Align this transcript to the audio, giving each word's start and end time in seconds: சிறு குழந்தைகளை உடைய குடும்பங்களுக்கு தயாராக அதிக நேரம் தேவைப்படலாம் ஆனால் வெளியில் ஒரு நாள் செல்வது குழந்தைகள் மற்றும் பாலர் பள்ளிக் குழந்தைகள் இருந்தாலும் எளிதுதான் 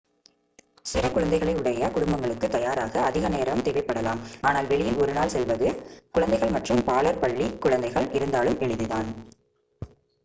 சிறு 0.85 1.09
குழந்தைகளை 1.09 1.53
உடைய 1.55 1.89
குடும்பங்களுக்கு 1.89 2.47
தயாராக 2.49 3.03
அதிக 3.03 3.29
நேரம் 3.29 3.63
தேவைப்படலாம் 3.63 4.23
ஆனால் 4.43 4.69
வெளியில் 4.71 4.99
ஒரு 5.03 5.13
நாள் 5.13 5.33
செல்வது 5.35 5.69
குழந்தைகள் 6.15 6.55
மற்றும் 6.57 6.83
பாலர் 6.83 7.21
பள்ளிக் 7.21 7.61
குழந்தைகள் 7.61 8.09
இருந்தாலும் 8.13 8.59
எளிதுதான் 8.61 9.11